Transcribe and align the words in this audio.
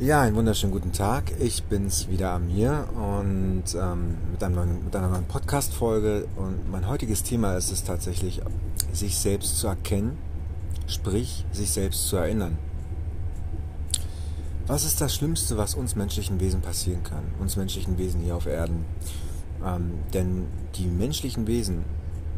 Ja, 0.00 0.22
einen 0.22 0.34
wunderschönen 0.34 0.72
guten 0.72 0.90
Tag. 0.90 1.30
Ich 1.38 1.62
bin's 1.62 2.08
wieder 2.08 2.32
Amir 2.32 2.88
und 2.96 3.62
ähm, 3.80 4.16
mit, 4.32 4.42
einer, 4.42 4.66
mit 4.66 4.96
einer 4.96 5.08
neuen 5.08 5.24
Podcast-Folge. 5.24 6.26
Und 6.34 6.68
mein 6.68 6.88
heutiges 6.88 7.22
Thema 7.22 7.54
ist 7.54 7.70
es 7.70 7.84
tatsächlich, 7.84 8.42
sich 8.92 9.16
selbst 9.16 9.56
zu 9.60 9.68
erkennen, 9.68 10.18
sprich, 10.88 11.46
sich 11.52 11.70
selbst 11.70 12.08
zu 12.08 12.16
erinnern. 12.16 12.58
Was 14.66 14.84
ist 14.84 15.00
das 15.00 15.14
Schlimmste, 15.14 15.56
was 15.58 15.76
uns 15.76 15.94
menschlichen 15.94 16.40
Wesen 16.40 16.60
passieren 16.60 17.04
kann? 17.04 17.26
Uns 17.38 17.54
menschlichen 17.56 17.96
Wesen 17.96 18.20
hier 18.20 18.34
auf 18.34 18.46
Erden. 18.46 18.84
Ähm, 19.64 20.00
denn 20.12 20.48
die 20.74 20.88
menschlichen 20.88 21.46
Wesen, 21.46 21.84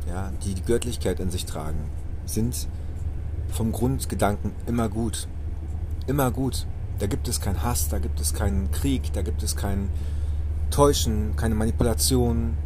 ja, 0.07 0.31
die 0.45 0.53
die 0.53 0.63
Göttlichkeit 0.63 1.21
in 1.21 1.31
sich 1.31 1.47
tragen, 1.47 1.89
sind 2.27 2.69
vom 3.49 3.73
Grundgedanken 3.73 4.53
immer 4.67 4.91
gut. 4.91 5.27
Immer 6.07 6.31
gut. 6.31 6.67
Da 6.99 7.07
gibt 7.07 7.29
es 7.29 7.41
keinen 7.41 7.63
Hass, 7.63 7.89
da 7.89 7.99
gibt 7.99 8.21
es 8.21 8.33
keinen 8.33 8.71
Krieg, 8.71 9.13
da 9.13 9.23
gibt 9.23 9.43
es 9.43 9.55
kein 9.57 9.91
Täuschen, 10.71 11.37
keine 11.37 11.55
Manipulation 11.55 12.57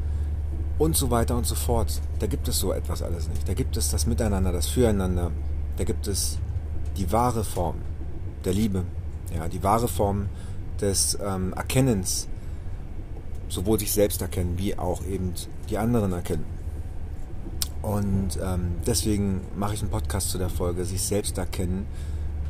und 0.78 0.96
so 0.96 1.10
weiter 1.10 1.36
und 1.36 1.46
so 1.46 1.54
fort. 1.54 2.00
Da 2.20 2.26
gibt 2.26 2.46
es 2.48 2.58
so 2.58 2.72
etwas 2.72 3.02
alles 3.02 3.28
nicht. 3.28 3.48
Da 3.48 3.54
gibt 3.54 3.76
es 3.76 3.90
das 3.90 4.06
Miteinander, 4.06 4.52
das 4.52 4.68
Füreinander. 4.68 5.30
Da 5.76 5.84
gibt 5.84 6.06
es 6.06 6.38
die 6.96 7.10
wahre 7.10 7.44
Form 7.44 7.76
der 8.44 8.54
Liebe, 8.54 8.84
ja, 9.34 9.48
die 9.48 9.62
wahre 9.62 9.88
Form 9.88 10.28
des 10.80 11.18
ähm, 11.22 11.52
Erkennens, 11.54 12.28
sowohl 13.48 13.78
sich 13.80 13.92
selbst 13.92 14.22
erkennen, 14.22 14.54
wie 14.56 14.78
auch 14.78 15.04
eben 15.04 15.34
die 15.68 15.76
anderen 15.76 16.12
erkennen. 16.12 16.44
Und 17.82 18.38
ähm, 18.42 18.76
deswegen 18.86 19.40
mache 19.56 19.74
ich 19.74 19.80
einen 19.80 19.90
Podcast 19.90 20.30
zu 20.30 20.38
der 20.38 20.50
Folge, 20.50 20.84
sich 20.84 21.02
selbst 21.02 21.36
erkennen 21.38 21.86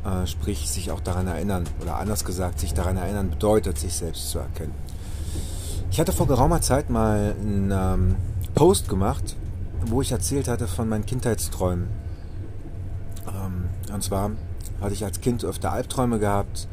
äh, 0.03 0.25
sprich 0.25 0.69
sich 0.69 0.89
auch 0.89 0.99
daran 0.99 1.27
erinnern 1.27 1.65
oder 1.79 1.97
anders 1.97 2.25
gesagt, 2.25 2.59
sich 2.59 2.73
daran 2.73 2.97
erinnern 2.97 3.29
bedeutet, 3.29 3.77
sich 3.77 3.93
selbst 3.93 4.31
zu 4.31 4.39
erkennen. 4.39 4.73
Ich 5.91 5.99
hatte 5.99 6.11
vor 6.11 6.25
geraumer 6.25 6.61
Zeit 6.61 6.89
mal 6.89 7.35
einen 7.39 7.71
ähm, 7.71 8.15
Post 8.55 8.89
gemacht, 8.89 9.35
wo 9.85 10.01
ich 10.01 10.11
erzählt 10.11 10.47
hatte 10.47 10.67
von 10.67 10.89
meinen 10.89 11.05
Kindheitsträumen. 11.05 11.87
Ähm, 13.27 13.65
und 13.93 14.03
zwar 14.03 14.31
hatte 14.79 14.93
ich 14.93 15.03
als 15.03 15.21
Kind 15.21 15.43
öfter 15.45 15.71
Albträume 15.71 16.17
gehabt 16.17 16.67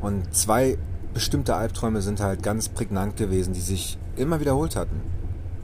und 0.00 0.32
zwei 0.32 0.78
bestimmte 1.14 1.56
Albträume 1.56 2.00
sind 2.00 2.20
halt 2.20 2.42
ganz 2.42 2.68
prägnant 2.68 3.16
gewesen, 3.16 3.54
die 3.54 3.60
sich 3.60 3.98
immer 4.16 4.38
wiederholt 4.38 4.76
hatten. 4.76 5.00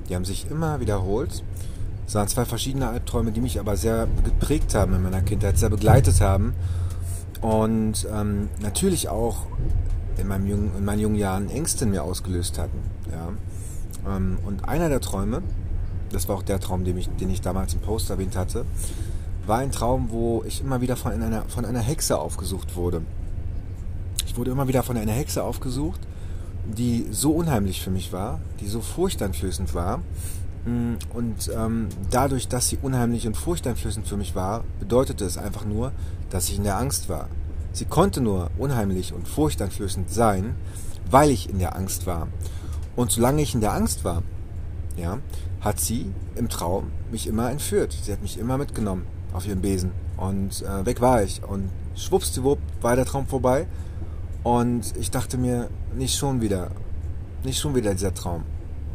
Die 0.08 0.16
haben 0.16 0.24
sich 0.24 0.50
immer 0.50 0.80
wiederholt. 0.80 1.44
Es 2.06 2.14
waren 2.14 2.26
zwei 2.26 2.44
verschiedene 2.44 2.88
Albträume, 2.88 3.30
die 3.32 3.40
mich 3.40 3.60
aber 3.60 3.76
sehr 3.76 4.08
geprägt 4.24 4.74
haben 4.74 4.94
in 4.94 5.02
meiner 5.02 5.22
Kindheit, 5.22 5.58
sehr 5.58 5.70
begleitet 5.70 6.20
haben 6.20 6.54
und 7.40 8.06
ähm, 8.12 8.48
natürlich 8.60 9.08
auch 9.08 9.46
in, 10.16 10.26
meinem 10.26 10.46
jungen, 10.46 10.70
in 10.76 10.84
meinen 10.84 11.00
jungen 11.00 11.16
Jahren 11.16 11.48
Ängste 11.48 11.84
in 11.84 11.92
mir 11.92 12.02
ausgelöst 12.02 12.58
hatten. 12.58 12.78
Ja. 13.10 14.16
Ähm, 14.16 14.38
und 14.44 14.68
einer 14.68 14.88
der 14.88 15.00
Träume, 15.00 15.42
das 16.10 16.28
war 16.28 16.36
auch 16.36 16.42
der 16.42 16.60
Traum, 16.60 16.84
den 16.84 16.98
ich, 16.98 17.08
den 17.08 17.30
ich 17.30 17.40
damals 17.40 17.74
im 17.74 17.80
Post 17.80 18.10
erwähnt 18.10 18.36
hatte, 18.36 18.64
war 19.46 19.58
ein 19.58 19.72
Traum, 19.72 20.08
wo 20.10 20.44
ich 20.46 20.60
immer 20.60 20.80
wieder 20.80 20.96
von 20.96 21.12
einer, 21.12 21.42
von 21.48 21.64
einer 21.64 21.80
Hexe 21.80 22.18
aufgesucht 22.18 22.76
wurde. 22.76 23.02
Ich 24.26 24.36
wurde 24.36 24.50
immer 24.50 24.68
wieder 24.68 24.82
von 24.82 24.96
einer 24.96 25.12
Hexe 25.12 25.42
aufgesucht, 25.42 26.00
die 26.66 27.06
so 27.10 27.32
unheimlich 27.32 27.80
für 27.80 27.90
mich 27.90 28.12
war, 28.12 28.40
die 28.60 28.68
so 28.68 28.80
furchteinflößend 28.80 29.74
war. 29.74 30.00
Mm, 30.68 30.98
und 31.14 31.50
ähm, 31.56 31.88
dadurch, 32.10 32.48
dass 32.48 32.68
sie 32.68 32.78
unheimlich 32.82 33.26
und 33.26 33.36
furchteinflößend 33.36 34.06
für 34.06 34.16
mich 34.16 34.34
war, 34.34 34.64
bedeutete 34.78 35.24
es 35.24 35.38
einfach 35.38 35.64
nur, 35.64 35.92
dass 36.30 36.48
ich 36.48 36.58
in 36.58 36.64
der 36.64 36.78
Angst 36.78 37.08
war. 37.08 37.28
Sie 37.72 37.86
konnte 37.86 38.20
nur 38.20 38.50
unheimlich 38.58 39.12
und 39.12 39.26
furchteinflößend 39.26 40.10
sein, 40.10 40.56
weil 41.10 41.30
ich 41.30 41.48
in 41.48 41.58
der 41.58 41.74
Angst 41.76 42.06
war. 42.06 42.28
Und 42.96 43.10
solange 43.12 43.40
ich 43.42 43.54
in 43.54 43.60
der 43.60 43.72
Angst 43.72 44.04
war, 44.04 44.22
ja, 44.96 45.18
hat 45.60 45.80
sie 45.80 46.12
im 46.34 46.48
Traum 46.48 46.90
mich 47.10 47.26
immer 47.26 47.50
entführt. 47.50 47.96
Sie 48.02 48.12
hat 48.12 48.20
mich 48.20 48.38
immer 48.38 48.58
mitgenommen 48.58 49.06
auf 49.32 49.46
ihren 49.46 49.62
Besen. 49.62 49.92
Und 50.16 50.62
äh, 50.62 50.84
weg 50.84 51.00
war 51.00 51.22
ich. 51.22 51.42
Und 51.44 51.70
schwuppsdiwupp 51.94 52.58
war 52.82 52.96
der 52.96 53.06
Traum 53.06 53.26
vorbei. 53.26 53.66
Und 54.42 54.96
ich 54.96 55.10
dachte 55.10 55.38
mir, 55.38 55.70
nicht 55.96 56.16
schon 56.16 56.40
wieder. 56.40 56.70
Nicht 57.44 57.60
schon 57.60 57.74
wieder 57.74 57.92
dieser 57.92 58.14
Traum. 58.14 58.44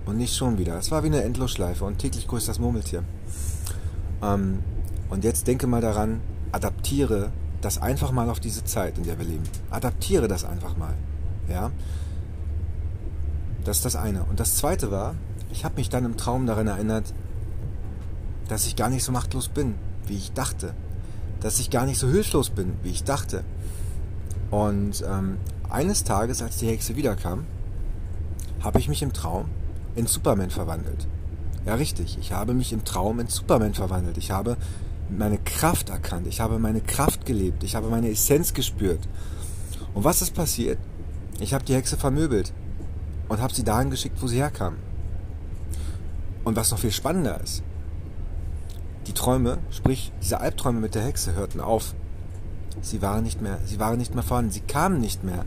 Und 0.06 0.18
nicht 0.18 0.36
schon 0.36 0.58
wieder. 0.58 0.78
Es 0.78 0.92
war 0.92 1.04
wie 1.04 1.08
eine 1.08 1.24
Endlosschleife 1.24 1.86
und 1.86 2.00
täglich 2.00 2.28
grüßt 2.28 2.48
das 2.48 2.60
Murmeltier. 2.60 3.04
Ähm, 4.22 4.60
und 5.10 5.24
jetzt 5.24 5.48
denke 5.48 5.68
mal 5.68 5.82
daran, 5.82 6.22
adaptiere 6.52 7.32
das 7.62 7.82
einfach 7.82 8.12
mal 8.12 8.30
auf 8.30 8.40
diese 8.40 8.66
Zeit, 8.66 8.98
in 8.98 9.06
der 9.06 9.18
wir 9.18 9.26
leben. 9.26 9.44
Adaptiere 9.70 10.28
das 10.28 10.44
einfach 10.44 10.76
mal. 10.76 10.94
Ja? 11.50 11.72
Das 13.64 13.78
ist 13.78 13.86
das 13.86 13.96
eine. 13.96 14.24
Und 14.26 14.40
das 14.40 14.58
zweite 14.58 14.92
war, 14.92 15.16
ich 15.52 15.64
habe 15.64 15.76
mich 15.76 15.90
dann 15.90 16.04
im 16.04 16.18
Traum 16.18 16.46
daran 16.46 16.68
erinnert, 16.68 17.14
dass 18.50 18.66
ich 18.66 18.76
gar 18.76 18.90
nicht 18.90 19.04
so 19.04 19.12
machtlos 19.12 19.48
bin, 19.48 19.76
wie 20.06 20.18
ich 20.18 20.34
dachte. 20.34 20.74
Dass 21.40 21.60
ich 21.60 21.70
gar 21.70 21.86
nicht 21.86 22.00
so 22.00 22.10
hilflos 22.10 22.50
bin, 22.50 22.74
wie 22.84 22.90
ich 22.90 23.04
dachte. 23.04 23.44
Und 24.52 25.04
ähm, 25.10 25.38
eines 25.70 26.04
Tages, 26.04 26.42
als 26.42 26.58
die 26.58 26.68
Hexe 26.68 26.96
wiederkam, 26.96 27.46
habe 28.62 28.80
ich 28.80 28.90
mich 28.90 29.02
im 29.02 29.14
Traum 29.14 29.46
in 29.96 30.08
Superman 30.08 30.50
verwandelt. 30.50 31.08
Ja, 31.66 31.76
richtig. 31.76 32.18
Ich 32.20 32.34
habe 32.34 32.54
mich 32.54 32.74
im 32.74 32.84
Traum 32.84 33.20
in 33.20 33.28
Superman 33.28 33.74
verwandelt. 33.74 34.18
Ich 34.18 34.32
habe 34.32 34.58
meine 35.10 35.38
Kraft 35.38 35.90
erkannt. 35.90 36.28
Ich 36.28 36.42
habe 36.42 36.60
meine 36.60 36.82
Kraft 36.82 37.26
gelebt. 37.26 37.64
Ich 37.64 37.76
habe 37.76 37.90
meine 37.90 38.10
Essenz 38.10 38.54
gespürt. 38.54 39.08
Und 39.94 40.04
was 40.04 40.22
ist 40.22 40.34
passiert? 40.34 40.80
Ich 41.40 41.54
habe 41.54 41.64
die 41.64 41.76
Hexe 41.76 41.98
vermöbelt 41.98 42.54
und 43.30 43.42
habe 43.42 43.54
sie 43.54 43.64
dahin 43.64 43.90
geschickt, 43.90 44.22
wo 44.22 44.28
sie 44.28 44.38
herkam. 44.38 44.76
Und 46.44 46.56
was 46.56 46.72
noch 46.72 46.80
viel 46.80 46.92
spannender 46.92 47.40
ist, 47.42 47.64
die 49.08 49.14
Träume, 49.14 49.60
sprich 49.72 50.12
diese 50.22 50.40
Albträume 50.40 50.80
mit 50.80 50.96
der 50.96 51.04
Hexe 51.04 51.34
hörten 51.36 51.60
auf. 51.60 51.94
Sie 52.82 53.02
waren 53.02 53.24
nicht 53.24 53.42
mehr, 53.42 53.60
sie 53.66 53.80
waren 53.80 53.98
nicht 53.98 54.14
mehr 54.14 54.24
vorhanden, 54.24 54.52
sie 54.52 54.62
kamen 54.62 55.00
nicht 55.00 55.24
mehr. 55.24 55.46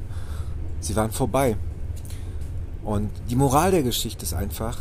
Sie 0.81 0.97
waren 0.97 1.11
vorbei. 1.11 1.57
Und 2.87 3.11
die 3.29 3.35
Moral 3.35 3.73
der 3.73 3.83
Geschichte 3.83 4.23
ist 4.23 4.33
einfach, 4.33 4.79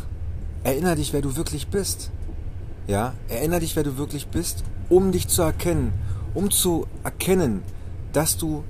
erinnere 0.62 0.94
dich, 0.94 1.12
wer 1.12 1.22
du 1.22 1.34
wirklich 1.34 1.66
bist. 1.66 2.12
Ja, 2.86 3.14
erinnere 3.28 3.60
dich, 3.60 3.74
wer 3.74 3.82
du 3.82 3.98
wirklich 3.98 4.28
bist, 4.28 4.62
um 4.88 5.10
dich 5.10 5.26
zu 5.26 5.42
erkennen, 5.42 5.92
um 6.32 6.52
zu 6.52 6.86
erkennen, 7.02 7.64
dass 8.12 8.36
du 8.36 8.62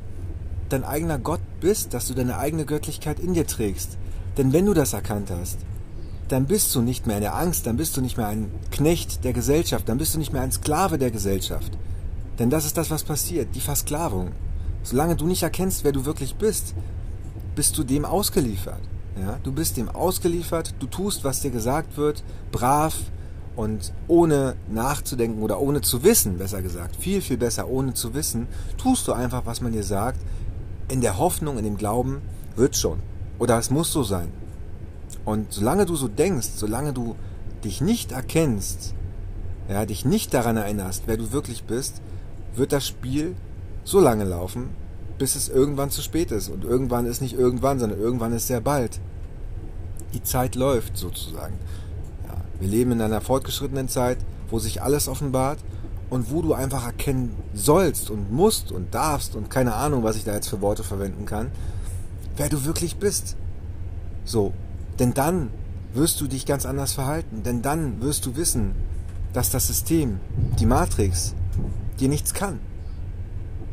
dein 0.71 0.85
eigener 0.85 1.19
Gott 1.19 1.43
bist, 1.61 1.93
dass 1.93 2.09
du 2.09 2.15
deine 2.15 2.39
eigene 2.39 2.65
Göttlichkeit 2.65 3.21
in 3.21 3.35
dir 3.35 3.47
trägst. 3.47 3.99
Denn 4.39 4.55
wenn 4.55 4.65
du 4.65 4.73
das 4.73 4.95
erkannt 4.95 5.31
hast, 5.31 5.59
dann 6.29 6.47
bist 6.47 6.75
du 6.75 6.81
nicht 6.81 7.07
mehr 7.07 7.17
in 7.17 7.23
der 7.23 7.37
Angst, 7.37 7.67
dann 7.67 7.77
bist 7.77 7.95
du 7.95 8.01
nicht 8.01 8.17
mehr 8.17 8.29
ein 8.29 8.51
Knecht 8.71 9.23
der 9.23 9.35
Gesellschaft, 9.35 9.87
dann 9.87 9.99
bist 9.99 10.15
du 10.15 10.19
nicht 10.19 10.33
mehr 10.33 10.43
ein 10.43 10.51
Sklave 10.51 10.97
der 10.97 11.11
Gesellschaft. 11.11 11.77
Denn 12.39 12.49
das 12.49 12.65
ist 12.65 12.79
das, 12.79 12.91
was 12.91 13.05
passiert, 13.05 13.55
die 13.55 13.61
Versklavung. 13.61 14.33
Solange 14.83 15.15
du 15.15 15.27
nicht 15.27 15.43
erkennst, 15.43 15.85
wer 15.85 15.93
du 15.93 16.07
wirklich 16.07 16.37
bist, 16.37 16.75
bist 17.55 17.77
du 17.77 17.85
dem 17.85 18.07
ausgeliefert. 18.07 18.81
Ja, 19.21 19.39
du 19.43 19.53
bist 19.53 19.77
dem 19.77 19.89
ausgeliefert, 19.89 20.75
du 20.79 20.87
tust, 20.87 21.25
was 21.25 21.41
dir 21.41 21.51
gesagt 21.51 21.97
wird, 21.97 22.23
brav, 22.53 22.95
und 23.57 23.95
ohne 24.07 24.55
nachzudenken 24.69 25.43
oder 25.43 25.61
ohne 25.61 25.81
zu 25.81 26.05
wissen, 26.05 26.39
besser 26.39 26.63
gesagt, 26.63 26.95
viel, 26.97 27.23
viel 27.23 27.39
besser, 27.39 27.69
ohne 27.69 27.95
zu 27.95 28.15
wissen, 28.15 28.47
tust 28.77 29.09
du 29.09 29.13
einfach, 29.13 29.47
was 29.47 29.63
man 29.63 29.73
dir 29.73 29.83
sagt, 29.83 30.21
in 30.89 31.01
der 31.01 31.19
Hoffnung, 31.19 31.59
in 31.59 31.65
dem 31.65 31.79
Glauben, 31.79 32.21
wird 32.55 32.77
schon. 32.77 33.01
Oder 33.39 33.59
es 33.59 33.71
muss 33.71 33.93
so 33.93 34.03
sein. 34.03 34.31
Und 35.25 35.53
solange 35.53 35.87
du 35.87 35.97
so 35.97 36.07
denkst, 36.07 36.49
solange 36.55 36.93
du 36.93 37.17
dich 37.65 37.81
nicht 37.81 38.13
erkennst, 38.13 38.95
ja, 39.69 39.85
dich 39.87 40.05
nicht 40.05 40.33
daran 40.35 40.57
erinnerst, 40.57 41.05
wer 41.07 41.17
du 41.17 41.33
wirklich 41.33 41.65
bist, 41.65 42.01
wird 42.55 42.73
das 42.73 42.87
Spiel 42.87 43.35
so 43.85 44.01
lange 44.01 44.25
laufen, 44.25 44.69
bis 45.19 45.37
es 45.37 45.49
irgendwann 45.49 45.91
zu 45.91 46.03
spät 46.03 46.31
ist. 46.31 46.49
Und 46.49 46.65
irgendwann 46.65 47.07
ist 47.07 47.21
nicht 47.21 47.35
irgendwann, 47.35 47.79
sondern 47.79 47.99
irgendwann 47.99 48.33
ist 48.33 48.47
sehr 48.47 48.61
bald. 48.61 49.01
Die 50.15 50.23
Zeit 50.23 50.55
läuft 50.55 50.97
sozusagen. 50.97 51.59
Wir 52.59 52.69
leben 52.69 52.93
in 52.93 53.03
einer 53.03 53.21
fortgeschrittenen 53.21 53.89
Zeit, 53.89 54.19
wo 54.49 54.59
sich 54.59 54.83
alles 54.83 55.09
offenbart 55.09 55.59
und 56.09 56.31
wo 56.31 56.41
du 56.41 56.55
einfach 56.55 56.87
erkennen 56.87 57.35
sollst 57.53 58.11
und 58.11 58.33
musst 58.33 58.73
und 58.73 58.95
darfst 58.95 59.35
und 59.35 59.51
keine 59.51 59.75
Ahnung, 59.75 60.05
was 60.05 60.17
ich 60.17 60.25
da 60.25 60.35
jetzt 60.35 60.49
für 60.49 60.61
Worte 60.61 60.85
verwenden 60.85 61.27
kann, 61.27 61.51
wer 62.37 62.49
du 62.49 62.65
wirklich 62.65 62.97
bist. 62.97 63.37
So, 64.25 64.53
denn 64.99 65.15
dann 65.15 65.51
wirst 65.95 66.21
du 66.21 66.27
dich 66.27 66.47
ganz 66.47 66.65
anders 66.67 66.93
verhalten, 66.93 67.43
denn 67.43 67.63
dann 67.63 68.01
wirst 68.01 68.27
du 68.27 68.37
wissen, 68.37 68.75
dass 69.33 69.51
das 69.51 69.67
System, 69.67 70.21
die 70.59 70.67
Matrix, 70.67 71.35
dir 72.01 72.09
nichts 72.09 72.33
kann. 72.33 72.61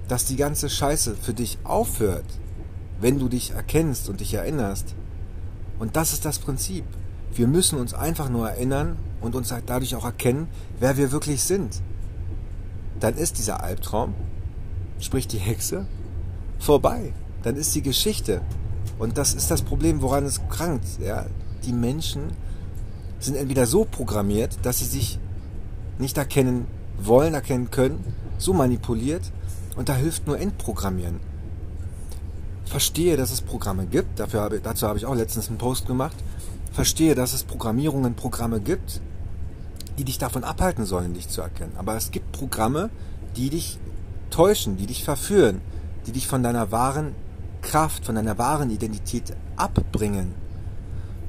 Dass 0.07 0.25
die 0.25 0.35
ganze 0.35 0.69
Scheiße 0.69 1.15
für 1.15 1.33
dich 1.33 1.57
aufhört, 1.63 2.25
wenn 2.99 3.19
du 3.19 3.29
dich 3.29 3.51
erkennst 3.51 4.09
und 4.09 4.19
dich 4.19 4.33
erinnerst. 4.33 4.95
Und 5.79 5.95
das 5.95 6.13
ist 6.13 6.25
das 6.25 6.39
Prinzip. 6.39 6.85
Wir 7.33 7.47
müssen 7.47 7.79
uns 7.79 7.93
einfach 7.93 8.29
nur 8.29 8.49
erinnern 8.49 8.97
und 9.21 9.35
uns 9.35 9.51
halt 9.51 9.63
dadurch 9.67 9.95
auch 9.95 10.05
erkennen, 10.05 10.47
wer 10.79 10.97
wir 10.97 11.11
wirklich 11.11 11.43
sind. 11.43 11.81
Dann 12.99 13.15
ist 13.15 13.39
dieser 13.39 13.63
Albtraum, 13.63 14.13
sprich 14.99 15.27
die 15.27 15.39
Hexe, 15.39 15.87
vorbei. 16.59 17.13
dann 17.41 17.57
ist 17.57 17.75
die 17.75 17.81
Geschichte. 17.81 18.41
Und 18.97 19.17
das 19.17 19.33
ist 19.33 19.51
das 19.51 19.63
Problem, 19.63 20.01
woran 20.01 20.25
es 20.25 20.39
krankt. 20.47 20.85
Ja? 21.01 21.25
Die 21.65 21.73
Menschen 21.73 22.31
sind 23.19 23.35
entweder 23.35 23.65
so 23.65 23.83
programmiert, 23.83 24.57
dass 24.63 24.79
sie 24.79 24.85
sich 24.85 25.19
nicht 25.99 26.17
erkennen 26.17 26.67
wollen, 26.97 27.33
erkennen 27.33 27.69
können, 27.71 28.03
so 28.37 28.53
manipuliert 28.53 29.31
und 29.75 29.89
da 29.89 29.95
hilft 29.95 30.27
nur 30.27 30.39
Endprogrammieren. 30.39 31.19
Verstehe, 32.65 33.17
dass 33.17 33.31
es 33.31 33.41
Programme 33.41 33.85
gibt, 33.85 34.19
dafür 34.19 34.41
habe, 34.41 34.59
dazu 34.59 34.87
habe 34.87 34.97
ich 34.97 35.05
auch 35.05 35.15
letztens 35.15 35.49
einen 35.49 35.57
Post 35.57 35.85
gemacht. 35.85 36.15
Verstehe, 36.71 37.13
dass 37.13 37.33
es 37.33 37.43
Programmierungen, 37.43 38.15
Programme 38.15 38.59
gibt, 38.59 39.01
die 39.97 40.03
dich 40.03 40.17
davon 40.17 40.43
abhalten 40.43 40.85
sollen, 40.85 41.13
dich 41.13 41.29
zu 41.29 41.41
erkennen. 41.41 41.73
Aber 41.77 41.95
es 41.95 42.11
gibt 42.11 42.31
Programme, 42.31 42.89
die 43.35 43.49
dich 43.49 43.77
täuschen, 44.31 44.77
die 44.77 44.87
dich 44.87 45.03
verführen, 45.03 45.61
die 46.07 46.11
dich 46.11 46.27
von 46.27 46.41
deiner 46.41 46.71
wahren 46.71 47.13
Kraft, 47.61 48.05
von 48.05 48.15
deiner 48.15 48.37
wahren 48.37 48.71
Identität 48.71 49.35
abbringen. 49.55 50.33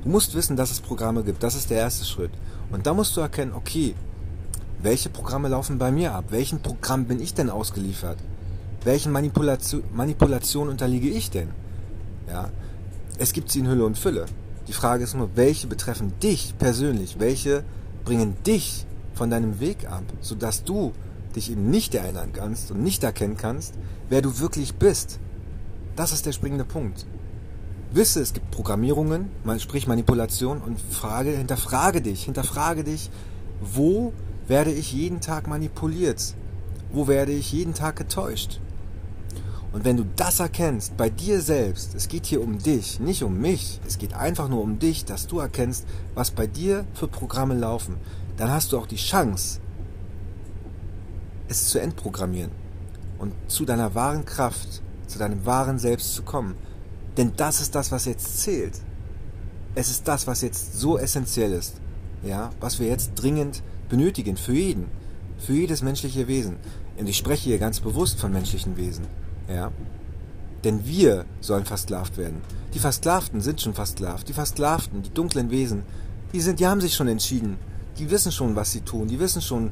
Du 0.02 0.08
musst 0.08 0.35
wissen, 0.35 0.56
dass 0.56 0.70
es 0.70 0.81
Programme 0.81 1.23
gibt. 1.23 1.43
Das 1.43 1.55
ist 1.55 1.70
der 1.70 1.79
erste 1.79 2.05
Schritt. 2.05 2.32
Und 2.70 2.87
da 2.87 2.94
musst 2.94 3.17
du 3.17 3.20
erkennen, 3.20 3.52
okay, 3.55 3.94
welche 4.82 5.08
Programme 5.08 5.49
laufen 5.49 5.79
bei 5.79 5.91
mir 5.91 6.12
ab? 6.12 6.26
Welchen 6.29 6.61
Programm 6.61 7.06
bin 7.06 7.20
ich 7.20 7.35
denn 7.35 7.50
ausgeliefert? 7.50 8.19
Welchen 8.85 9.13
Manipulation, 9.13 9.83
Manipulation 9.95 10.69
unterliege 10.69 11.09
ich 11.09 11.31
denn? 11.31 11.49
Ja, 12.29 12.51
es 13.19 13.33
gibt 13.33 13.51
sie 13.51 13.61
in 13.61 13.69
Hülle 13.69 13.87
und 13.87 13.97
Fülle. 13.97 14.27
Die 14.69 14.75
Frage 14.75 15.05
ist 15.05 15.15
nur, 15.15 15.31
welche 15.37 15.67
betreffen 15.67 16.13
dich 16.23 16.55
persönlich? 16.59 17.17
Welche 17.19 17.65
bringen 18.05 18.37
dich 18.47 18.87
von 19.15 19.31
deinem 19.31 19.59
Weg 19.59 19.91
ab, 19.91 20.03
sodass 20.21 20.65
du 20.65 20.93
dich 21.35 21.51
eben 21.51 21.71
nicht 21.71 21.95
erinnern 21.95 22.33
kannst 22.33 22.71
und 22.71 22.83
nicht 22.83 23.03
erkennen 23.03 23.37
kannst, 23.39 23.75
wer 24.11 24.21
du 24.21 24.39
wirklich 24.39 24.75
bist. 24.75 25.19
Das 25.97 26.13
ist 26.13 26.27
der 26.27 26.33
springende 26.33 26.65
Punkt. 26.65 27.07
Wisse, 27.93 28.21
es 28.21 28.35
gibt 28.35 28.51
Programmierungen, 28.51 29.31
sprich 29.59 29.87
Manipulation 29.87 30.61
und 30.61 30.81
frage, 30.81 31.31
hinterfrage 31.31 32.03
dich, 32.03 32.25
hinterfrage 32.25 32.85
dich, 32.85 33.11
wo 33.61 34.13
werde 34.47 34.73
ich 34.73 34.93
jeden 34.93 35.21
Tag 35.21 35.47
manipuliert? 35.47 36.35
Wo 36.93 37.09
werde 37.09 37.33
ich 37.33 37.53
jeden 37.53 37.73
Tag 37.73 37.97
getäuscht? 37.97 38.61
Und 39.75 39.85
wenn 39.85 39.97
du 39.97 40.06
das 40.15 40.38
erkennst, 40.38 40.97
bei 40.97 41.11
dir 41.11 41.41
selbst, 41.41 41.97
es 41.97 42.06
geht 42.06 42.26
hier 42.26 42.41
um 42.41 42.59
dich, 42.59 43.00
nicht 43.00 43.25
um 43.25 43.41
mich, 43.41 43.81
es 43.85 43.99
geht 43.99 44.15
einfach 44.15 44.49
nur 44.49 44.62
um 44.62 44.79
dich, 44.79 45.05
dass 45.05 45.26
du 45.26 45.41
erkennst, 45.41 45.85
was 46.15 46.31
bei 46.31 46.47
dir 46.47 46.87
für 46.94 47.09
Programme 47.09 47.55
laufen, 47.55 47.97
dann 48.37 48.53
hast 48.53 48.71
du 48.71 48.79
auch 48.79 48.87
die 48.87 48.94
Chance, 48.94 49.59
es 51.49 51.71
zu 51.71 51.81
entprogrammieren 51.81 52.53
und 53.19 53.32
zu 53.49 53.65
deiner 53.65 53.97
wahren 53.97 54.25
Kraft, 54.25 54.81
zu 55.09 55.19
deinem 55.19 55.44
wahren 55.44 55.81
Selbst 55.81 56.15
zu 56.15 56.23
kommen. 56.23 56.55
Denn 57.17 57.32
das 57.37 57.61
ist 57.61 57.75
das, 57.75 57.91
was 57.91 58.05
jetzt 58.05 58.43
zählt. 58.43 58.81
Es 59.75 59.91
ist 59.91 60.06
das, 60.06 60.29
was 60.29 60.43
jetzt 60.43 60.79
so 60.79 60.99
essentiell 60.99 61.53
ist. 61.53 61.81
Ja, 62.23 62.50
was 62.61 62.79
wir 62.79 62.87
jetzt 62.87 63.17
dringend 63.17 63.65
benötigen 63.88 64.37
für 64.37 64.55
jeden, 64.55 64.87
für 65.37 65.55
jedes 65.55 65.82
menschliche 65.82 66.29
Wesen. 66.29 66.59
Und 66.97 67.09
ich 67.09 67.17
spreche 67.17 67.49
hier 67.49 67.59
ganz 67.59 67.81
bewusst 67.81 68.20
von 68.20 68.32
menschlichen 68.32 68.77
Wesen. 68.77 69.24
Ja, 69.49 69.70
denn 70.64 70.87
wir 70.87 71.26
sollen 71.41 71.64
versklavt 71.64 72.17
werden. 72.17 72.41
Die 72.73 72.79
Versklavten 72.79 73.41
sind 73.41 73.61
schon 73.61 73.75
versklavt. 73.75 74.29
Die 74.29 74.32
Versklavten, 74.32 75.02
die 75.02 75.12
dunklen 75.12 75.50
Wesen, 75.50 75.82
die 76.32 76.41
sind, 76.41 76.58
die 76.58 76.67
haben 76.67 76.81
sich 76.81 76.94
schon 76.94 77.08
entschieden. 77.08 77.58
Die 77.99 78.11
wissen 78.11 78.32
schon, 78.32 78.56
was 78.56 78.73
sie 78.73 78.81
tun. 78.81 79.06
Die 79.06 79.20
wissen 79.20 79.43
schon, 79.43 79.70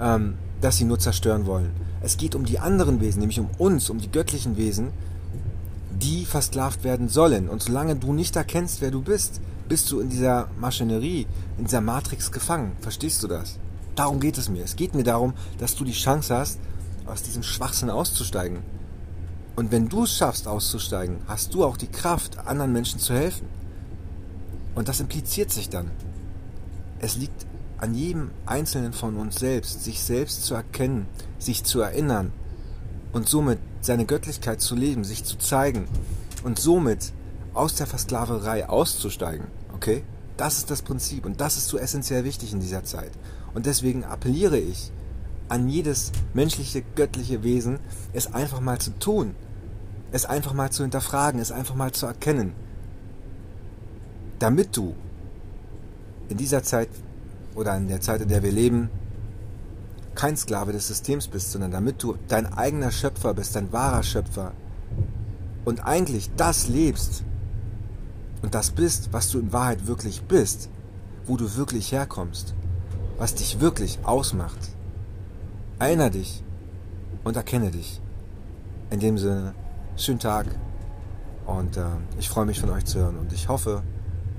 ähm, 0.00 0.34
dass 0.60 0.76
sie 0.76 0.84
nur 0.84 0.98
zerstören 0.98 1.46
wollen. 1.46 1.70
Es 2.02 2.16
geht 2.16 2.34
um 2.34 2.44
die 2.44 2.58
anderen 2.58 3.00
Wesen, 3.00 3.20
nämlich 3.20 3.40
um 3.40 3.48
uns, 3.58 3.88
um 3.88 3.98
die 3.98 4.10
göttlichen 4.10 4.56
Wesen, 4.56 4.88
die 5.90 6.26
versklavt 6.26 6.84
werden 6.84 7.08
sollen. 7.08 7.48
Und 7.48 7.62
solange 7.62 7.96
du 7.96 8.12
nicht 8.12 8.36
erkennst, 8.36 8.80
wer 8.80 8.90
du 8.90 9.00
bist, 9.00 9.40
bist 9.68 9.90
du 9.90 10.00
in 10.00 10.10
dieser 10.10 10.48
Maschinerie, 10.60 11.26
in 11.56 11.64
dieser 11.64 11.80
Matrix 11.80 12.30
gefangen. 12.30 12.72
Verstehst 12.80 13.22
du 13.22 13.28
das? 13.28 13.58
Darum 13.94 14.20
geht 14.20 14.36
es 14.36 14.50
mir. 14.50 14.64
Es 14.64 14.76
geht 14.76 14.94
mir 14.94 15.04
darum, 15.04 15.32
dass 15.58 15.76
du 15.76 15.84
die 15.84 15.92
Chance 15.92 16.36
hast, 16.36 16.58
aus 17.06 17.22
diesem 17.22 17.42
Schwachsinn 17.42 17.90
auszusteigen. 17.90 18.58
Und 19.56 19.70
wenn 19.70 19.88
du 19.88 20.04
es 20.04 20.16
schaffst, 20.16 20.48
auszusteigen, 20.48 21.18
hast 21.28 21.54
du 21.54 21.64
auch 21.64 21.76
die 21.76 21.90
Kraft, 21.90 22.38
anderen 22.38 22.72
Menschen 22.72 22.98
zu 22.98 23.14
helfen. 23.14 23.48
Und 24.74 24.88
das 24.88 25.00
impliziert 25.00 25.52
sich 25.52 25.68
dann. 25.68 25.90
Es 26.98 27.16
liegt 27.16 27.46
an 27.78 27.94
jedem 27.94 28.30
Einzelnen 28.46 28.92
von 28.92 29.16
uns 29.16 29.36
selbst, 29.36 29.84
sich 29.84 30.02
selbst 30.02 30.44
zu 30.44 30.54
erkennen, 30.54 31.06
sich 31.38 31.64
zu 31.64 31.80
erinnern 31.80 32.32
und 33.12 33.28
somit 33.28 33.58
seine 33.80 34.06
Göttlichkeit 34.06 34.60
zu 34.60 34.74
leben, 34.74 35.04
sich 35.04 35.24
zu 35.24 35.36
zeigen 35.36 35.86
und 36.42 36.58
somit 36.58 37.12
aus 37.52 37.76
der 37.76 37.86
Versklaverei 37.86 38.68
auszusteigen. 38.68 39.46
Okay? 39.74 40.02
Das 40.36 40.58
ist 40.58 40.70
das 40.70 40.82
Prinzip 40.82 41.26
und 41.26 41.40
das 41.40 41.56
ist 41.56 41.68
so 41.68 41.78
essentiell 41.78 42.24
wichtig 42.24 42.52
in 42.52 42.60
dieser 42.60 42.84
Zeit. 42.84 43.12
Und 43.54 43.66
deswegen 43.66 44.02
appelliere 44.02 44.58
ich 44.58 44.90
an 45.48 45.68
jedes 45.68 46.12
menschliche, 46.32 46.82
göttliche 46.94 47.42
Wesen, 47.42 47.78
es 48.12 48.32
einfach 48.32 48.60
mal 48.60 48.78
zu 48.78 48.98
tun, 48.98 49.34
es 50.12 50.24
einfach 50.24 50.52
mal 50.52 50.70
zu 50.70 50.82
hinterfragen, 50.82 51.40
es 51.40 51.52
einfach 51.52 51.74
mal 51.74 51.92
zu 51.92 52.06
erkennen, 52.06 52.52
damit 54.38 54.76
du 54.76 54.94
in 56.28 56.36
dieser 56.36 56.62
Zeit 56.62 56.88
oder 57.54 57.76
in 57.76 57.88
der 57.88 58.00
Zeit, 58.00 58.20
in 58.20 58.28
der 58.28 58.42
wir 58.42 58.52
leben, 58.52 58.90
kein 60.14 60.36
Sklave 60.36 60.72
des 60.72 60.86
Systems 60.86 61.28
bist, 61.28 61.52
sondern 61.52 61.70
damit 61.70 62.02
du 62.02 62.16
dein 62.28 62.52
eigener 62.52 62.90
Schöpfer 62.90 63.34
bist, 63.34 63.56
dein 63.56 63.72
wahrer 63.72 64.02
Schöpfer 64.02 64.52
und 65.64 65.84
eigentlich 65.84 66.30
das 66.36 66.68
lebst 66.68 67.24
und 68.42 68.54
das 68.54 68.70
bist, 68.70 69.12
was 69.12 69.30
du 69.30 69.38
in 69.38 69.52
Wahrheit 69.52 69.86
wirklich 69.86 70.22
bist, 70.22 70.68
wo 71.26 71.36
du 71.36 71.56
wirklich 71.56 71.92
herkommst, 71.92 72.54
was 73.18 73.34
dich 73.34 73.60
wirklich 73.60 73.98
ausmacht. 74.04 74.73
Erinnere 75.78 76.10
dich 76.10 76.42
und 77.24 77.36
erkenne 77.36 77.70
dich. 77.70 78.00
In 78.90 79.00
dem 79.00 79.18
Sinne, 79.18 79.54
schönen 79.96 80.18
Tag 80.18 80.46
und 81.46 81.76
äh, 81.76 81.82
ich 82.18 82.28
freue 82.28 82.46
mich 82.46 82.60
von 82.60 82.70
euch 82.70 82.84
zu 82.84 82.98
hören 82.98 83.18
und 83.18 83.32
ich 83.32 83.48
hoffe, 83.48 83.82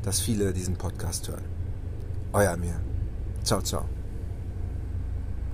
dass 0.04 0.20
viele 0.20 0.54
diesen 0.54 0.76
Podcast 0.76 1.28
hören. 1.28 1.44
Euer 2.32 2.52
Amir. 2.52 2.80
Ciao, 3.44 3.62
ciao. 3.62 3.95